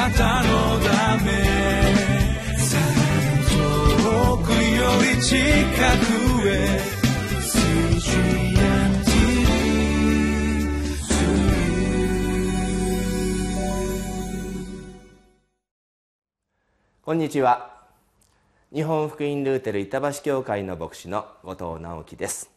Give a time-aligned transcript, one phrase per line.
[0.00, 1.30] なたのため
[3.50, 6.80] 遠くより近くへ
[17.02, 17.70] こんにちは。
[18.72, 22.50] 日本福音ルーテル板橋教会の牧師の後藤直樹です。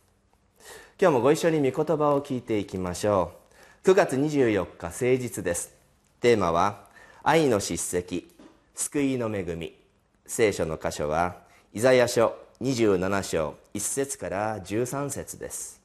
[0.97, 3.33] 今日もご一緒に御言葉を聞いていきましょ
[3.83, 3.89] う。
[3.89, 5.75] 9月24日誠実です。
[6.21, 6.92] テーマは
[7.25, 8.27] 愛の叱責
[8.75, 9.73] 救いの恵み。
[10.25, 11.37] 聖書の箇所は
[11.71, 15.81] イザヤ書27章1節から13節です。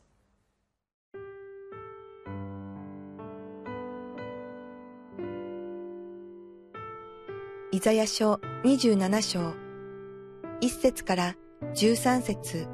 [7.71, 9.55] イザヤ書27章
[10.61, 11.37] 1節から
[11.75, 12.67] 13節。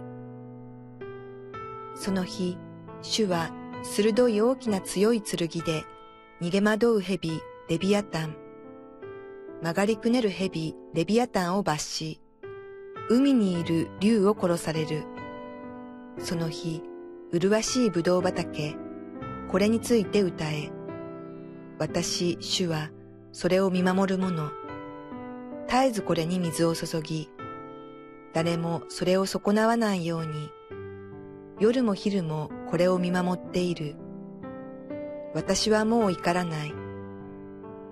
[1.94, 2.56] その日、
[3.02, 3.50] 主は
[3.82, 5.84] 鋭い大きな強い剣で
[6.40, 8.43] 逃げ惑う蛇レビアタン、
[9.62, 12.20] 曲がりくねる蛇レビアタンを罰し、
[13.08, 15.04] 海にいる竜を殺される。
[16.18, 16.82] その日、
[17.32, 18.76] 麗しい葡萄畑、
[19.48, 20.70] これについて歌え。
[21.78, 22.90] 私、主は、
[23.32, 24.50] それを見守る者。
[25.66, 27.28] 絶えずこれに水を注ぎ、
[28.32, 30.50] 誰もそれを損なわないように、
[31.60, 33.96] 夜も昼もこれを見守っている。
[35.34, 36.74] 私はもう怒らない。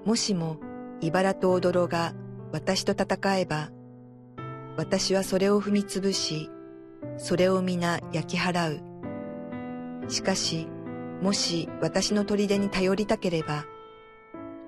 [0.04, 0.58] もしも、
[1.02, 2.14] 茨と踊が
[2.52, 3.70] 私と戦えば、
[4.76, 6.48] 私はそれを踏みつぶし、
[7.18, 10.10] それを皆焼き払う。
[10.10, 10.68] しかし、
[11.20, 13.64] もし私の砦に頼りたければ、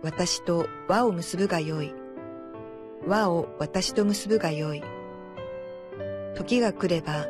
[0.03, 1.95] 私と輪を結ぶがよい。
[3.07, 4.83] 輪を私と結ぶがよい。
[6.35, 7.27] 時が来れば、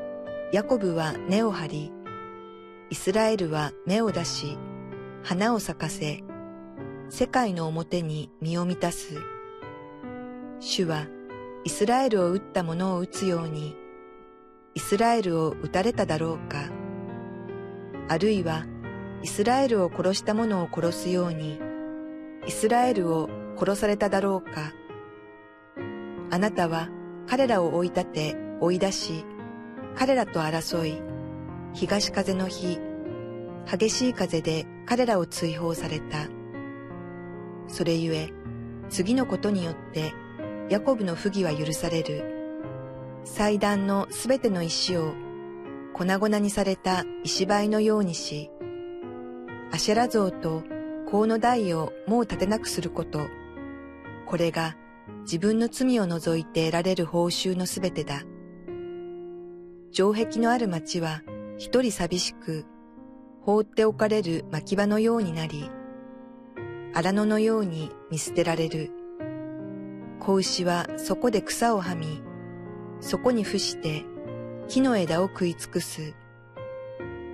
[0.51, 1.93] ヤコブは根を張り、
[2.91, 4.57] イスラエルは芽を出し、
[5.23, 6.23] 花を咲かせ、
[7.17, 9.15] 世界の表に身を満たす。
[10.59, 11.07] 主は、
[11.63, 13.77] イスラエルを撃った者を撃つように、
[14.75, 16.69] イスラエルを撃たれただろうか。
[18.09, 18.67] あるいは、
[19.23, 21.61] イスラエルを殺した者を殺すように、
[22.49, 24.73] イスラエルを殺されただろうか。
[26.33, 26.89] あなたは
[27.29, 29.25] 彼らを追い立て追い出し、
[29.95, 31.01] 彼らと争い、
[31.75, 32.81] 東風の日、
[33.71, 36.44] 激しい風で彼らを追放された。
[37.75, 38.31] それゆえ、
[38.89, 40.15] 次のことによって、
[40.71, 42.23] ヤコブの不義は許される。
[43.25, 45.13] 祭壇のすべての石を
[45.93, 48.49] 粉々にされた石灰のようにし、
[49.73, 50.63] アシェラ像と
[51.11, 53.27] 香の台をもう立てなくすること。
[54.27, 54.77] これが
[55.23, 58.23] 自分の罪を除いて得られる報酬のすべてだ。
[59.91, 61.23] 城壁のある町は
[61.59, 62.67] 一人寂しく、
[63.41, 65.69] 放っておかれる牧場のようになり、
[66.97, 68.93] 荒野のように見捨てられる。
[70.21, 72.23] 子牛はそこで草をはみ、
[73.01, 74.05] そこに伏して
[74.69, 76.15] 木の枝を食い尽くす。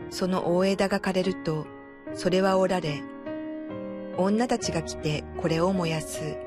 [0.09, 1.66] その大枝が枯れると、
[2.15, 3.03] それは折られ、
[4.16, 6.38] 女たちが来てこれを燃やす。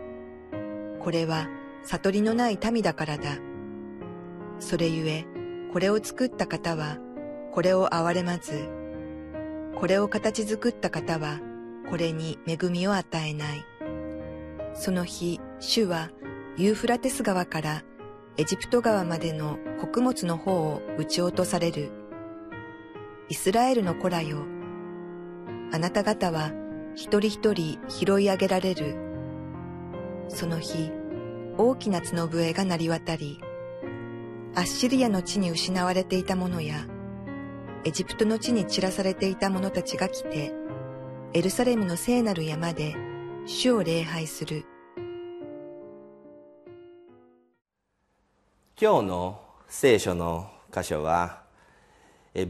[1.00, 1.48] これは
[1.84, 3.38] 悟りのない民だからだ。
[4.60, 5.26] それゆえ、
[5.72, 6.98] これを作った方は、
[7.52, 8.68] これを憐れまず、
[9.76, 11.40] これを形作った方は、
[11.94, 13.64] これに恵みを与えない。
[14.74, 16.10] その日、主は
[16.58, 17.84] ユーフラテス川から
[18.36, 21.92] エジプト川までの穀物の方を撃ち落とされる。
[23.30, 24.40] イスラエルの子らよ。
[25.72, 26.52] あなた方は
[26.96, 28.96] 一人一人拾い上げられる。
[30.30, 30.92] その日、
[31.60, 33.40] 大きな角笛が鳴り渡り、
[34.56, 36.88] アッシリアの地に失われていた者や、
[37.86, 40.63] エジプトの地に散らされていた者たちが来て、
[41.36, 42.96] エルサレムの聖なる山で
[43.48, 44.66] 主を礼拝する。
[48.80, 51.42] 今日の聖書の箇所は、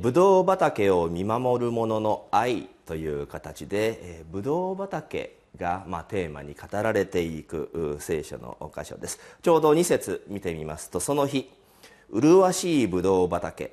[0.02, 9.18] ブドウ畑を見守る者の愛という形で、ブドウ畑が、まあ、テーマに語られていく聖書の箇所です。
[9.42, 11.50] ちょうど2節見てみますと、その日、
[12.10, 13.72] 麗しいブドウ畑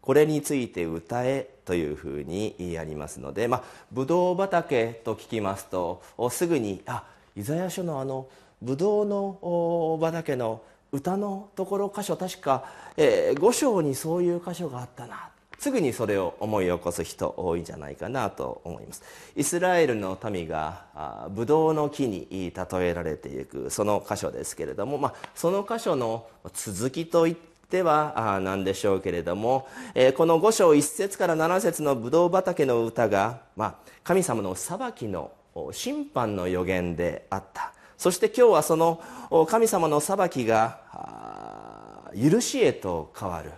[0.00, 3.62] これについて歌えというふうにありますので、まあ、
[3.92, 7.04] ブドウ畑と聞きますとすぐにあ
[7.36, 8.26] イザヤ書のあの
[8.62, 12.64] ブドウの畑の歌のところ箇所確か、
[12.96, 15.30] えー、5章にそういう箇所があったな。
[15.58, 19.02] すぐにそれを思い起こす人多いんじゃないかなと思います。
[19.34, 20.84] イスラエルの民が
[21.30, 27.36] ブドウの木に例えられていくその箇所ですけれども、まあ、その箇所の続きといっ
[27.70, 29.68] ではなんでしょうけれども、
[30.16, 35.32] この五章一節から七節のブドウ畑の歌が、まあ、神様の裁きの
[35.72, 37.74] 審判の予言であった。
[37.98, 39.02] そして今日はその
[39.48, 43.52] 神様の裁きが許しへと変わる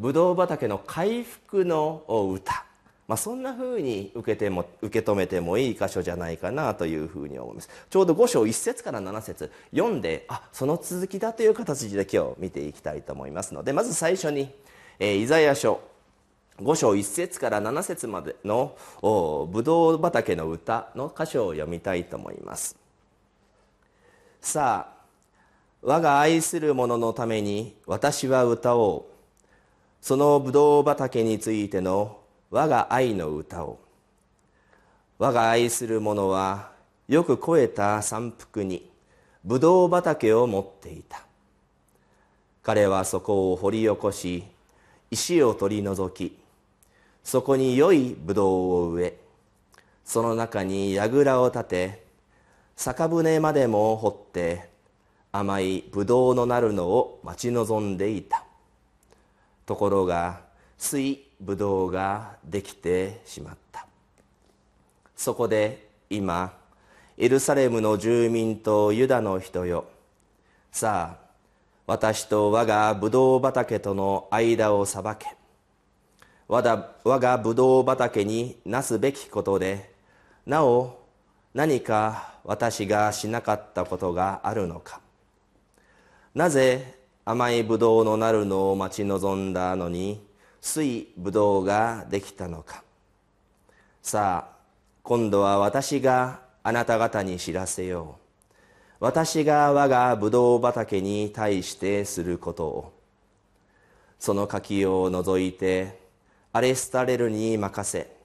[0.00, 2.02] ブドウ畑の回復の
[2.32, 2.64] 歌。
[3.06, 7.68] まあ、そんなふうに受けても受け止めてもいい箇所じゃないかなというふうに思います。
[7.90, 14.50] ちょうど5章1節から7節読んであその続きだという形で今日見ていきたいと思いますのでまず最初に、
[14.98, 15.80] えー、イザヤ書
[16.58, 18.76] 5章1節から7節までの
[19.52, 22.76] ブドウ畑の歌の箇所を読みたいと思います。
[24.40, 24.94] さあ
[25.82, 29.14] 我が愛する者のために私は歌おう。
[30.00, 32.18] そのブドウ畑についての
[32.54, 33.80] 我が愛の歌を。
[35.18, 36.70] 我が愛する者は
[37.08, 38.88] よく肥えた山腹に
[39.42, 41.24] ブドウ畑を持っていた。
[42.62, 44.44] 彼はそこを掘り起こし
[45.10, 46.38] 石を取り除き
[47.24, 49.18] そこに良いブドウを植え
[50.04, 52.04] その中に櫓を立て
[52.76, 54.68] 酒舟までも掘って
[55.32, 58.44] 甘いブドウのなるのを待ち望んでいた。
[59.66, 60.42] ところが
[60.78, 63.86] 水ブドウができてしまった。
[65.14, 66.56] そこで今
[67.18, 69.84] エルサレムの住民とユダの人よ。
[70.72, 71.24] さあ
[71.86, 75.36] 私と我がブドウ畑との間を裁け。
[76.48, 76.62] 我
[77.04, 79.92] がブドウ畑になすべきことで
[80.46, 80.98] なお
[81.52, 85.00] 何か私がしなかったことがあるのか。
[86.34, 90.23] なぜ甘いブドウのなるのを待ち望んだのに
[90.66, 92.82] 水ブドウができたのか。
[94.00, 94.56] さあ
[95.02, 98.16] 今度は私があなた方に知らせよ
[98.98, 99.04] う。
[99.04, 102.92] 私が我がブドウ畑に対してすることを。
[104.18, 106.00] その柿を除いて
[106.54, 108.16] アレスタレルに任せ。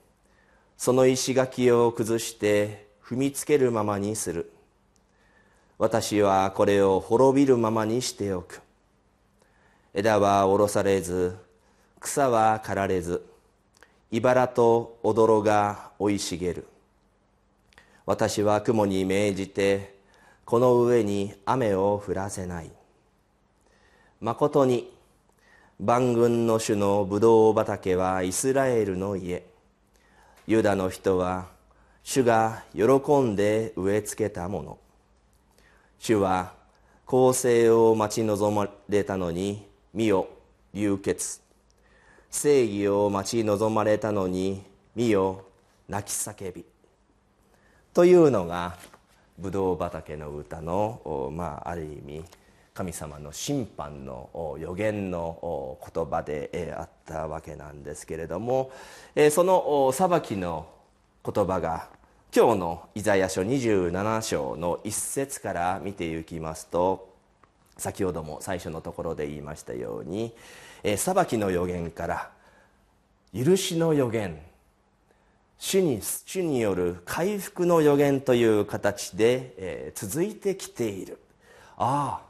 [0.77, 4.50] その石垣を崩して踏みつけるままにする。
[5.77, 8.62] 私はこれを滅びるままにしておく。
[9.94, 11.48] 枝は下ろされず
[11.99, 13.25] 草は刈られず
[14.11, 16.65] 茨と踊が生い茂る。
[18.05, 19.95] 私は雲に命じて
[20.45, 22.71] この上に雨を降らせない。
[24.19, 24.91] まことに
[25.79, 29.43] 万軍の主のブドウ畑はイスラエルの家。
[30.47, 31.47] ユダの人は
[32.03, 32.83] 主が喜
[33.21, 34.77] んで植え付けたもの。
[35.99, 36.53] 主は
[37.05, 40.27] 公正を待ち望まれたのに見よ
[40.73, 41.48] 流血。
[42.31, 44.63] 正義を待ち望まれたのに
[44.95, 45.45] 見よ
[45.87, 46.65] 泣き叫び。
[47.93, 48.77] というのが
[49.37, 52.23] ブドウ畑の歌の、まあ、ある意味
[52.73, 58.71] 神様の審判の予言の言葉であったわけなんですけれども
[59.31, 60.67] その裁きの
[61.25, 61.89] 言葉が
[62.33, 67.09] 今日のイザヤ書27章の一節から見ていきますと
[67.77, 70.33] 先ほども最初のところで言いましたように
[70.83, 72.31] え裁きの予言から
[73.33, 74.39] 許しの予言
[75.57, 81.19] 主に主による回復の予言という形で、えー、続いてきている。
[81.77, 82.29] ああ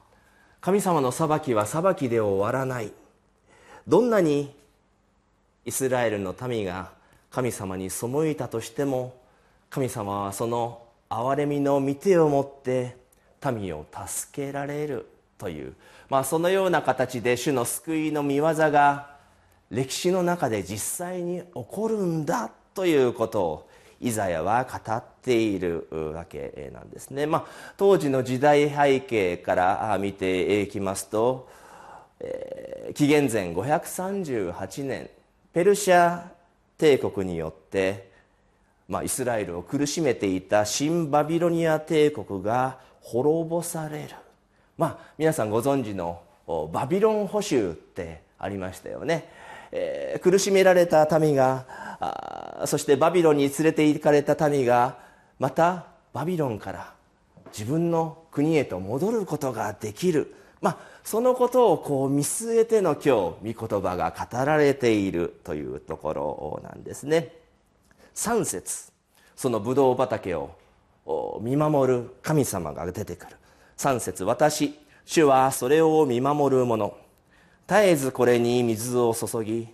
[0.61, 2.91] 神様の裁きは裁きで終わらない。
[3.87, 4.53] どんなに
[5.65, 6.91] イスラエルの民が
[7.31, 9.15] 神様に背いたとしても
[9.69, 12.97] 神様はその憐れみの御手を持って
[13.53, 15.07] 民を助けられる
[15.37, 15.75] という、
[16.09, 19.15] まあ、そのような形で主の救いの御業が
[19.69, 23.69] 歴史の中で実際に起こるんだということを
[24.01, 31.49] イザヤは語っているわけなんですね、まあ、当時の時代背景から見ていきますと、
[32.19, 35.09] えー、紀元前538年
[35.53, 36.23] ペルシャ
[36.77, 38.09] 帝国によって、
[38.87, 44.15] まあ、イスラエルを苦しめていた新バビロニア帝国が滅ぼされる、
[44.79, 46.21] まあ、皆さんご存知の
[46.71, 49.29] バビロン捕囚ってありましたよね。
[49.73, 54.97] えー、苦しめられた民がそしてバビロンに連れて行かれた民が
[55.37, 56.93] またバビロンから
[57.51, 63.01] 自分の国へと戻ることができる、まあ、そのことをこう見据えての今
[63.43, 67.33] 日御言葉が語られているというところなんですね。
[68.15, 68.93] 3節
[69.35, 70.51] そのブドウ畑を
[71.41, 73.38] 見守る神様が出てくる。
[73.79, 76.97] 3節私主はそれを見守る者。
[77.65, 79.69] 絶えずこれに水を注ぎ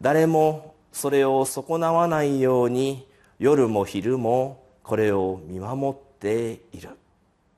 [0.00, 3.08] 誰もそれを損なわないように
[3.38, 6.90] 夜も昼もこれを見守っている。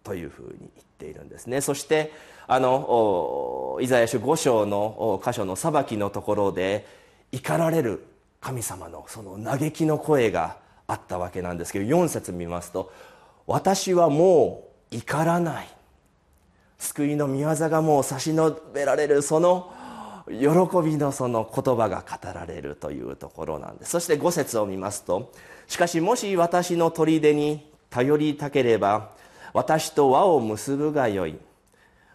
[0.05, 1.61] というふうに言っているんですね。
[1.61, 2.13] そして
[2.47, 6.87] あのイザヤ書5章の箇所の裁きのところで
[7.33, 8.07] 怒られる。
[8.41, 12.93] 神様のその嘆きの声があったわけなんですけど4節見ますと
[13.49, 15.78] 「私はもう怒らない。
[16.79, 19.73] 救いの御業がもう差し伸べられるその
[20.29, 20.47] 喜
[20.85, 23.93] びのその言葉が語られるというところなんです。
[23.93, 25.33] そして5節を見ますと
[25.67, 29.11] しかしもし私の砦に頼りたければ
[29.53, 31.39] 私と輪を結ぶがよい。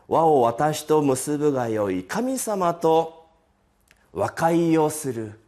[0.08, 2.04] 輪を私と結ぶがよい。
[2.04, 3.28] 神様と
[4.12, 5.40] 和解をする。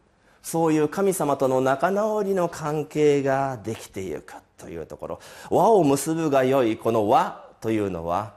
[0.42, 5.20] そういう神様との仲直りの関係ができていくというところ。
[5.50, 8.34] 和を結ぶがよいこの和というのは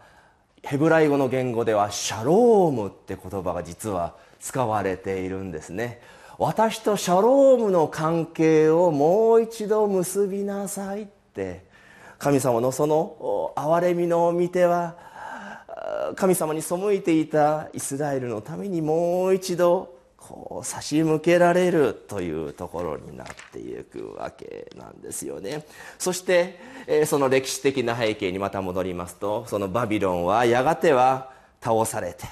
[0.64, 6.02] ヘブライ語の言語ではシャロームって言葉が実は使われているんですね。
[6.38, 11.66] 私とシャロームの関係をもう一度結びなさいって
[12.18, 14.96] 神様のその憐れみの御手は
[16.16, 25.66] 神様に背いていたイスラエルのためにもう一度こう差し向けられるというところになっていくわけなんですよね。
[25.98, 32.26] そして、えその歴史的な背景にまた戻りますとそのバビロンはやがては倒されて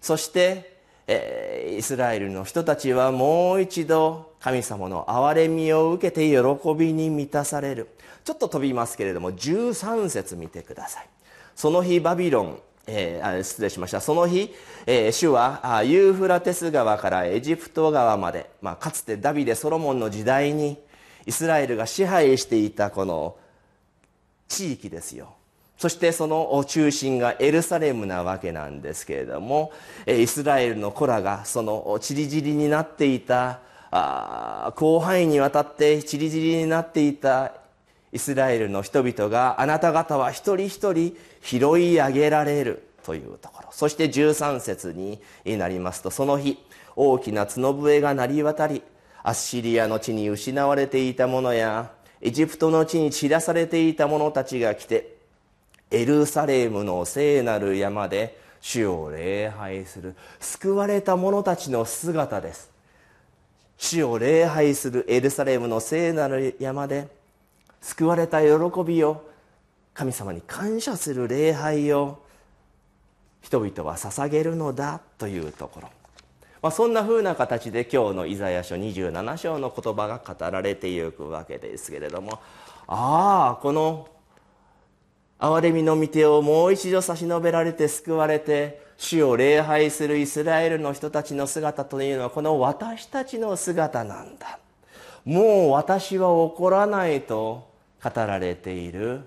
[0.00, 7.88] そして、えイスラエルの人たちはもう一度神様の憐れみを受けて喜びに満たされる。
[8.24, 11.08] ちょっと飛びますけれども13節見てください。
[11.54, 14.00] その日バビロンえー、失礼しました。
[14.00, 14.54] その日、
[14.86, 20.78] えー、主はユーフラテス川からエジプト川まで、まあ、かつてダビデソロモンの時代に
[21.26, 23.36] イスラエルが支配していたこの
[24.48, 25.34] 地域ですよ。
[25.76, 29.72] そしてその中心がエルサレムなわけなんですけれども
[30.06, 33.58] イスラエルの子らがそのちりぢりになっていた
[34.76, 37.52] 広範囲にわたってちりぢりになっていた
[38.14, 43.68] イスラエルの人々があなた方は一人一人拾い上げられるというところ。
[43.72, 45.20] そして13節に
[45.58, 46.58] なりますとその日
[46.94, 48.82] 大きな角笛が鳴り渡り
[49.24, 51.90] アッシリアの地に失われていたものや
[52.20, 55.16] エジプトの地に散らされていた者たちが来て
[55.90, 60.14] エルサレムの聖なる山で主を礼拝する。
[60.38, 62.70] 救われた者たちの姿です。
[63.76, 67.08] 主を礼拝するエルサレムの聖なる山で
[67.84, 68.48] 救われた喜
[68.82, 69.30] びを
[69.92, 72.24] 神様に感謝する礼拝を
[73.42, 75.90] 人々は捧げるのだというところ、
[76.62, 82.40] まあ、そんなふうな形で今日のイザヤ書27章の言葉が語られていくわけですけれども。
[82.86, 84.08] ああこの
[85.38, 94.58] 憐れみの御手をもう一度差し伸べられて救われて主を礼拝するイスラエルの人たちの姿というのはこの私たちの姿なんだ。
[95.24, 97.73] もう私は怒らないと
[98.04, 99.22] 語られている。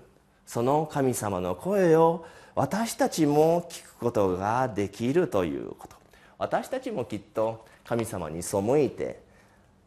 [0.46, 5.96] その神様の声を私たちも聞くことができるということ。
[6.38, 9.20] 私たちもきっと神様に背いて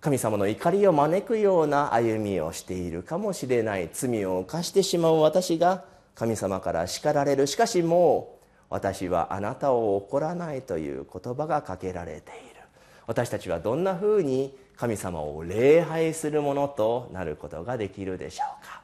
[0.01, 3.89] 神様の怒りを招くような歩みをしているかもしれない。
[3.93, 5.83] 罪を犯してしまう私が
[6.15, 7.47] 神様から叱られる。
[7.47, 12.61] しかしもう私はあなたを怒らないという言葉がかけられている。
[13.05, 18.80] 私たちはどんなふうに神様を礼拝するものとなることができるでしょうか。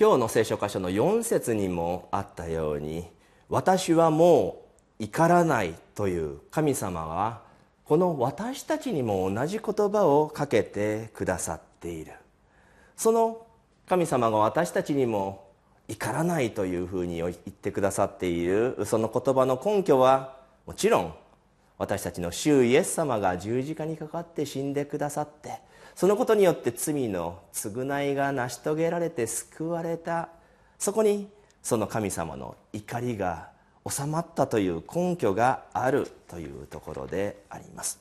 [0.00, 3.06] 今日の聖書箇所の4節にもあったように
[3.50, 4.62] 私はも
[4.98, 7.42] う怒らないという神様は
[7.84, 12.14] この私たちにも同じ言葉をかけてくださっている。
[12.96, 13.46] その
[13.86, 15.50] 神様が私たちにも
[15.86, 21.14] 怒らないというふうに言ってくださっているその言葉の根拠はもちろん
[21.76, 25.60] 私たちの主イエス様が十字架にかかって死んでくださって
[26.00, 30.30] そのことによって罪の償いが成し遂げられて救われた。
[30.78, 31.28] そこに
[31.62, 33.50] その神様の怒りが
[33.86, 38.00] 収まったという根拠があるというところであります。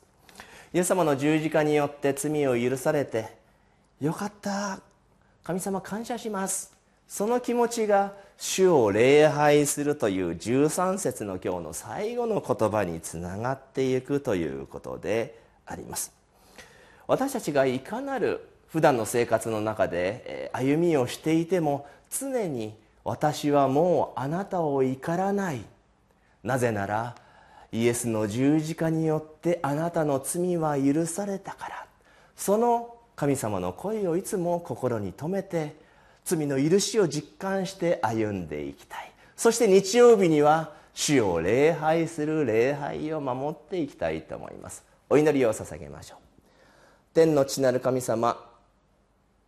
[0.74, 3.36] イエス様の十字架によって罪を許されて
[4.00, 4.80] よかった。
[5.44, 6.72] 神様感謝します。
[7.06, 16.19] その気持ちが主を礼拝するという13節の今日の最後の言葉につながっていくということであります。
[17.10, 25.62] 私たちがいかなる普段の生活の中で歩みをしていても常に私はもうあなたを怒らない。
[26.44, 27.16] なぜなら
[27.72, 31.86] イエスの十字架によってあなたの罪は許されたから。
[32.36, 35.76] その神様の声をいつも心に留めて
[36.24, 39.12] 罪の許しを実感して歩んでいきたい。
[39.36, 44.84] そして日曜日には主を礼拝する礼拝を守っていきたいと思います。
[45.10, 46.29] お祈りを捧げましょう。
[47.14, 48.46] 天の父なる神様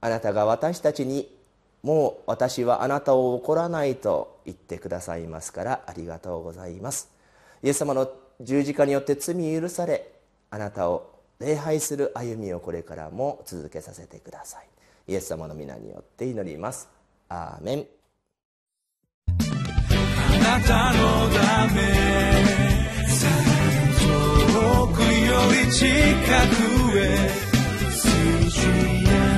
[0.01, 1.33] あなたが私たちに
[1.83, 7.09] もう私はあなたを怒らないと言ってくださいますからありがとうございます。
[7.63, 10.11] イエス様の十字架によって罪許され
[10.49, 14.67] あなたを礼拝する歩みをこれからも続けさせてください。
[15.07, 16.87] イエス様の皆によって祈ります。
[17.29, 17.85] アーメン。
[19.29, 21.81] あなたのため
[24.01, 25.07] 遠くよ
[25.65, 25.87] り近
[26.91, 27.50] くへ
[28.51, 29.30] 需要。